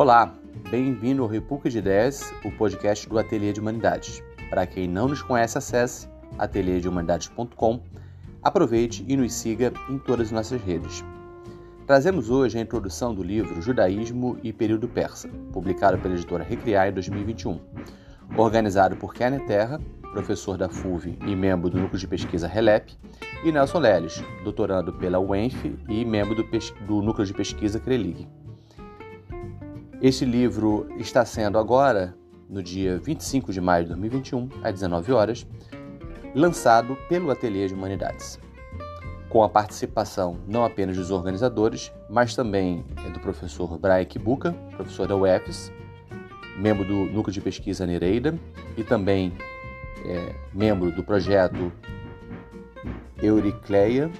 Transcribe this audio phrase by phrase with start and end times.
[0.00, 0.32] Olá,
[0.70, 4.22] bem-vindo ao República de Ideias, o podcast do Ateliê de Humanidades.
[4.48, 6.08] Para quem não nos conhece, acesse
[6.38, 7.82] ateliêdehumanidades.com,
[8.42, 11.04] aproveite e nos siga em todas as nossas redes.
[11.86, 16.92] Trazemos hoje a introdução do livro Judaísmo e Período Persa, publicado pela editora Recriar em
[16.94, 17.60] 2021,
[18.38, 19.78] organizado por Kenneth Terra,
[20.14, 22.96] professor da FUV e membro do Núcleo de Pesquisa RELEP,
[23.44, 26.42] e Nelson Leles, doutorando pela UENF e membro do,
[26.86, 28.26] do Núcleo de Pesquisa CRELIG.
[30.02, 32.16] Este livro está sendo agora,
[32.48, 35.46] no dia 25 de maio de 2021, às 19 horas,
[36.34, 38.38] lançado pelo Ateliê de Humanidades,
[39.28, 45.14] com a participação não apenas dos organizadores, mas também do professor Brian Kibuka, professor da
[45.14, 45.70] UFES,
[46.56, 48.38] membro do Núcleo de Pesquisa Nereida
[48.78, 49.34] e também
[50.06, 51.70] é, membro do projeto
[53.22, 54.10] Euricleia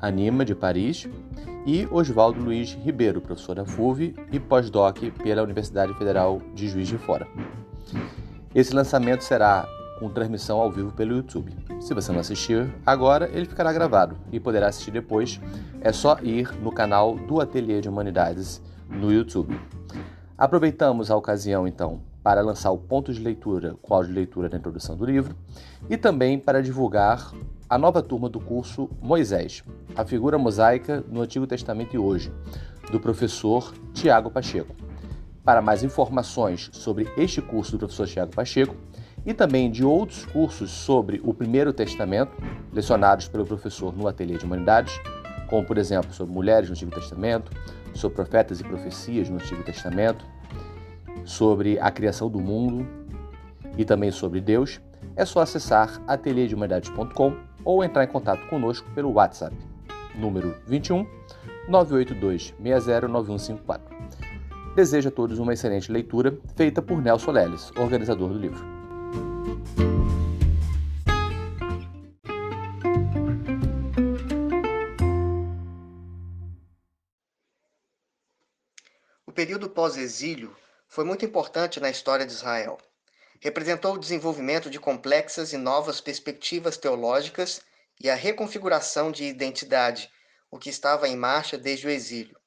[0.00, 1.08] Anima de Paris
[1.66, 6.98] e Oswaldo Luiz Ribeiro, professor da FUV e pós-doc pela Universidade Federal de Juiz de
[6.98, 7.26] Fora.
[8.54, 9.66] Esse lançamento será
[9.98, 11.54] com transmissão ao vivo pelo YouTube.
[11.80, 15.40] Se você não assistir agora, ele ficará gravado e poderá assistir depois.
[15.80, 19.58] É só ir no canal do Ateliê de Humanidades no YouTube.
[20.36, 24.56] Aproveitamos a ocasião, então, para lançar o ponto de leitura com áudio de leitura da
[24.56, 25.34] introdução do livro
[25.88, 27.32] e também para divulgar
[27.74, 29.64] a nova turma do curso Moisés,
[29.96, 32.32] a figura mosaica no Antigo Testamento e hoje,
[32.92, 34.72] do professor Tiago Pacheco.
[35.42, 38.76] Para mais informações sobre este curso do professor Tiago Pacheco
[39.26, 42.30] e também de outros cursos sobre o Primeiro Testamento,
[42.72, 45.00] lecionados pelo professor no Ateliê de Humanidades,
[45.50, 47.50] como por exemplo sobre mulheres no Antigo Testamento,
[47.92, 50.24] sobre profetas e profecias no Antigo Testamento,
[51.24, 52.86] sobre a criação do mundo
[53.76, 54.80] e também sobre Deus,
[55.16, 59.56] é só acessar ateliêdehumanidades.com ou entrar em contato conosco pelo WhatsApp,
[60.14, 61.06] número 21
[61.68, 63.96] 982 609154.
[64.74, 68.74] Desejo a todos uma excelente leitura, feita por Nelson Leles, organizador do livro.
[79.24, 80.54] O período pós-exílio
[80.88, 82.78] foi muito importante na história de Israel.
[83.44, 87.60] Representou o desenvolvimento de complexas e novas perspectivas teológicas
[88.00, 90.10] e a reconfiguração de identidade,
[90.50, 92.38] o que estava em marcha desde o exílio.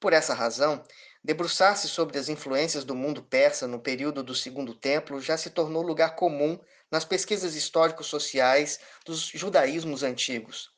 [0.00, 0.82] Por essa razão,
[1.22, 5.82] debruçar-se sobre as influências do mundo persa no período do Segundo Templo já se tornou
[5.82, 6.58] lugar comum
[6.90, 10.70] nas pesquisas histórico-sociais dos judaísmos antigos.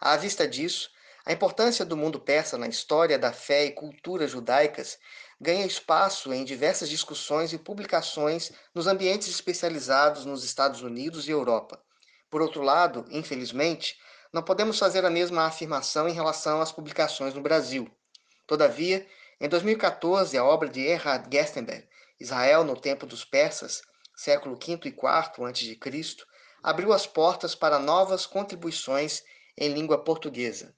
[0.00, 0.90] À vista disso,
[1.26, 4.98] a importância do mundo persa na história da fé e cultura judaicas
[5.42, 11.82] ganha espaço em diversas discussões e publicações nos ambientes especializados nos Estados Unidos e Europa.
[12.30, 13.96] Por outro lado, infelizmente,
[14.32, 17.90] não podemos fazer a mesma afirmação em relação às publicações no Brasil.
[18.46, 19.04] Todavia,
[19.40, 21.88] em 2014, a obra de Erhard Gerstenberg,
[22.20, 23.82] Israel no Tempo dos Persas,
[24.14, 25.00] século V e IV
[25.44, 26.16] a.C.,
[26.62, 29.24] abriu as portas para novas contribuições
[29.58, 30.72] em língua portuguesa.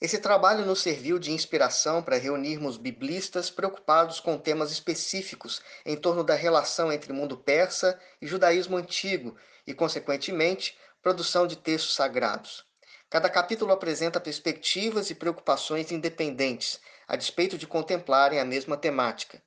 [0.00, 6.22] Esse trabalho nos serviu de inspiração para reunirmos biblistas preocupados com temas específicos em torno
[6.22, 9.36] da relação entre mundo persa e judaísmo antigo
[9.66, 12.64] e, consequentemente, produção de textos sagrados.
[13.10, 16.78] Cada capítulo apresenta perspectivas e preocupações independentes,
[17.08, 19.42] a despeito de contemplarem a mesma temática.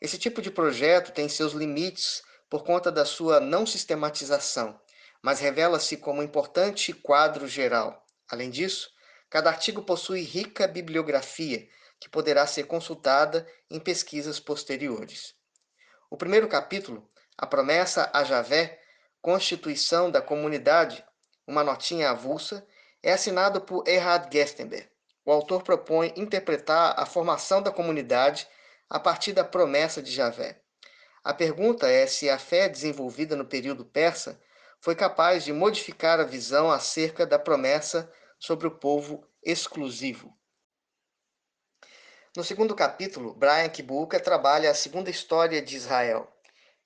[0.00, 4.78] Esse tipo de projeto tem seus limites por conta da sua não sistematização,
[5.20, 8.06] mas revela-se como importante quadro geral.
[8.30, 8.90] Além disso,
[9.30, 11.68] Cada artigo possui rica bibliografia
[12.00, 15.34] que poderá ser consultada em pesquisas posteriores.
[16.10, 18.80] O primeiro capítulo, A Promessa a Javé,
[19.20, 21.04] Constituição da Comunidade,
[21.46, 22.66] uma notinha avulsa,
[23.02, 24.88] é assinado por Erhard Gestenberg.
[25.24, 28.48] O autor propõe interpretar a formação da comunidade
[28.88, 30.60] a partir da promessa de Javé.
[31.22, 34.40] A pergunta é se a fé desenvolvida no período persa
[34.80, 40.32] foi capaz de modificar a visão acerca da promessa sobre o povo exclusivo.
[42.36, 46.32] No segundo capítulo, Brian Kibuka trabalha a segunda história de Israel.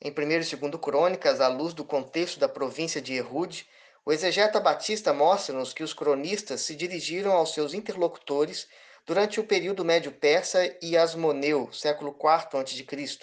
[0.01, 3.67] Em 1 e 2 Crônicas, à luz do contexto da província de Erud,
[4.05, 8.67] o exegeta Batista mostra-nos que os cronistas se dirigiram aos seus interlocutores
[9.07, 13.19] durante o período médio persa e asmoneu, século IV a.C.,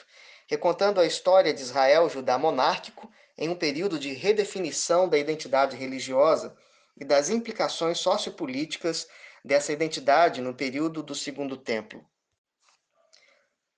[0.47, 6.55] recontando a história de Israel Judá monárquico em um período de redefinição da identidade religiosa
[6.99, 9.07] e das implicações sociopolíticas
[9.43, 12.05] dessa identidade no período do Segundo Templo.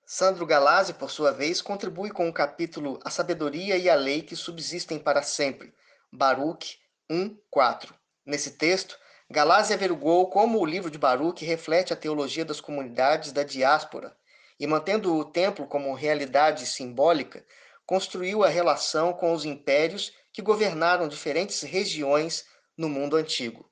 [0.04, 4.36] Sandro Galazzi, por sua vez, contribui com o capítulo A Sabedoria e a Lei que
[4.36, 5.72] Subsistem para Sempre,
[6.12, 6.78] Baruch
[7.08, 7.94] 1, 4.
[8.26, 8.98] Nesse texto,
[9.30, 14.14] Galásia averigou como o livro de Baruch reflete a teologia das comunidades da diáspora
[14.60, 17.42] e, mantendo o templo como realidade simbólica,
[17.86, 22.44] construiu a relação com os impérios que governaram diferentes regiões
[22.76, 23.70] no mundo antigo.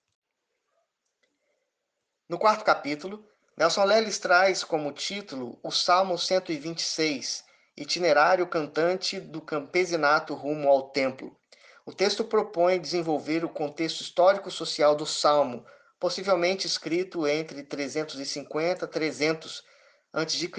[2.28, 3.26] No quarto capítulo,
[3.56, 7.44] Nelson Leles traz como título o Salmo 126,
[7.76, 11.36] Itinerário cantante do campesinato rumo ao templo.
[11.84, 15.64] O texto propõe desenvolver o contexto histórico-social do Salmo,
[15.98, 19.64] possivelmente escrito entre 350 e 300
[20.12, 20.50] a.C.,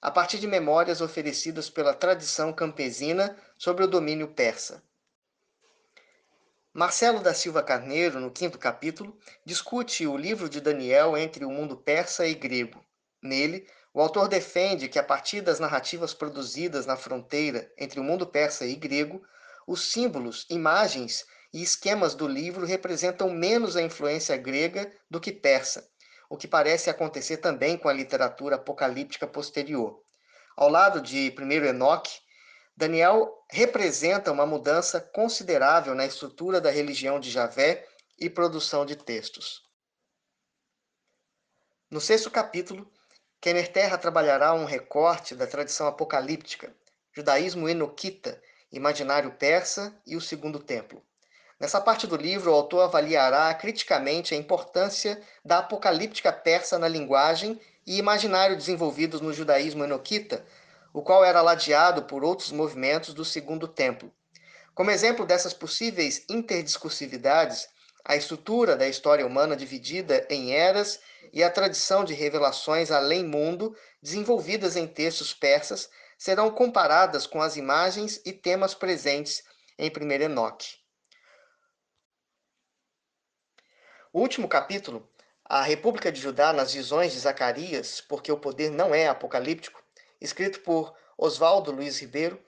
[0.00, 4.82] a partir de memórias oferecidas pela tradição campesina sobre o domínio persa.
[6.74, 11.76] Marcelo da Silva Carneiro, no quinto capítulo, discute o livro de Daniel entre o mundo
[11.76, 12.82] persa e grego.
[13.22, 18.26] Nele, o autor defende que, a partir das narrativas produzidas na fronteira entre o mundo
[18.26, 19.22] persa e grego,
[19.66, 25.86] os símbolos, imagens e esquemas do livro representam menos a influência grega do que persa,
[26.30, 30.00] o que parece acontecer também com a literatura apocalíptica posterior.
[30.56, 32.21] Ao lado de 1 Enoque,
[32.76, 37.86] Daniel representa uma mudança considerável na estrutura da religião de Javé
[38.18, 39.62] e produção de textos.
[41.90, 42.90] No sexto capítulo,
[43.40, 46.74] Kenner Terra trabalhará um recorte da tradição apocalíptica,
[47.12, 48.40] judaísmo enoquita,
[48.72, 51.04] imaginário persa e o Segundo Templo.
[51.60, 57.60] Nessa parte do livro, o autor avaliará criticamente a importância da apocalíptica persa na linguagem
[57.86, 60.44] e imaginário desenvolvidos no judaísmo enoquita
[60.92, 64.12] o qual era ladeado por outros movimentos do Segundo Templo.
[64.74, 67.68] Como exemplo dessas possíveis interdiscursividades,
[68.04, 71.00] a estrutura da história humana dividida em eras
[71.32, 78.20] e a tradição de revelações além-mundo desenvolvidas em textos persas serão comparadas com as imagens
[78.24, 79.42] e temas presentes
[79.78, 80.76] em 1 Enoque.
[84.12, 85.08] O último capítulo,
[85.44, 89.81] a República de Judá nas visões de Zacarias, porque o poder não é apocalíptico,
[90.22, 92.40] escrito por Oswaldo Luiz Ribeiro,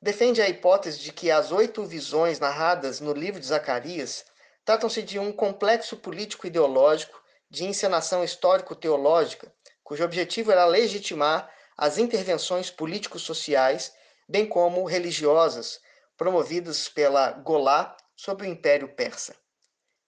[0.00, 4.24] defende a hipótese de que as oito visões narradas no livro de Zacarias
[4.64, 7.20] tratam-se de um complexo político-ideológico
[7.50, 9.52] de encenação histórico-teológica,
[9.82, 13.92] cujo objetivo era legitimar as intervenções político-sociais,
[14.28, 15.80] bem como religiosas,
[16.16, 19.34] promovidas pela Golá sobre o Império Persa.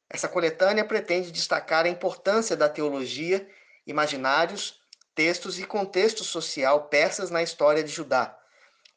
[0.08, 3.48] Essa coletânea pretende destacar a importância da teologia,
[3.86, 4.80] imaginários,
[5.14, 8.36] textos e contexto social persas na história de Judá.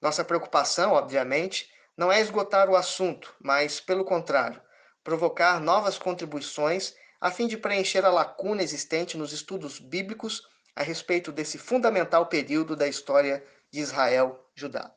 [0.02, 4.62] Nossa preocupação, obviamente, não é esgotar o assunto, mas, pelo contrário,
[5.04, 11.32] provocar novas contribuições a fim de preencher a lacuna existente nos estudos bíblicos a respeito
[11.32, 14.94] desse fundamental período da história de Israel-Judá.